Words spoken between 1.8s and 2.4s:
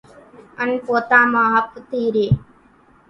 ٿي رئي،